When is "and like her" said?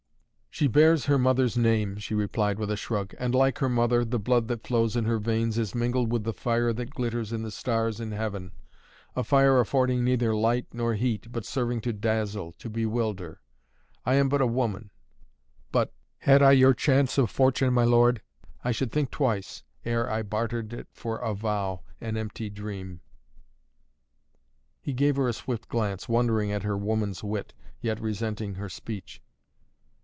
3.17-3.69